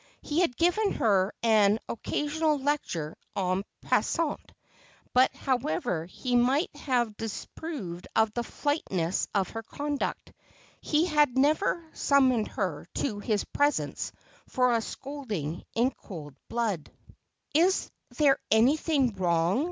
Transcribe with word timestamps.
He 0.23 0.39
had 0.39 0.57
given 0.57 0.93
her 0.93 1.31
an 1.43 1.77
occa 1.87 2.25
sional 2.25 2.59
lecture 2.65 3.15
enpctfisant, 3.35 4.39
but 5.13 5.31
however 5.35 6.05
he 6.07 6.35
might 6.35 6.75
have 6.75 7.15
disapproved 7.17 8.07
of 8.15 8.33
the 8.33 8.41
flightiness 8.43 9.27
of 9.35 9.49
her 9.49 9.61
conduct, 9.61 10.33
he 10.81 11.05
had 11.05 11.37
never 11.37 11.85
summoned 11.93 12.47
her 12.47 12.87
to 12.95 13.19
his 13.19 13.43
presence 13.43 14.11
for 14.47 14.73
a 14.73 14.81
scolding 14.81 15.63
in 15.75 15.91
cold 15.91 16.33
blood. 16.49 16.85
360 17.53 17.59
As]phodel.' 17.59 17.67
Is 17.67 17.91
there 18.17 18.39
anything 18.49 19.15
wrong 19.17 19.59